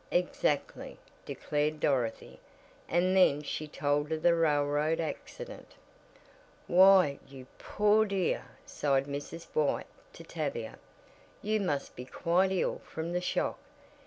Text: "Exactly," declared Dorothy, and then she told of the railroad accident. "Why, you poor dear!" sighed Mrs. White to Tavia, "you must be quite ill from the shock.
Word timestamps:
"Exactly," 0.09 0.97
declared 1.25 1.79
Dorothy, 1.79 2.39
and 2.89 3.15
then 3.15 3.43
she 3.43 3.67
told 3.67 4.11
of 4.11 4.23
the 4.23 4.33
railroad 4.33 4.99
accident. 4.99 5.75
"Why, 6.65 7.19
you 7.27 7.45
poor 7.59 8.05
dear!" 8.05 8.45
sighed 8.65 9.05
Mrs. 9.05 9.45
White 9.53 9.85
to 10.13 10.23
Tavia, 10.23 10.79
"you 11.43 11.59
must 11.59 11.95
be 11.95 12.05
quite 12.05 12.51
ill 12.51 12.79
from 12.83 13.13
the 13.13 13.21
shock. 13.21 13.59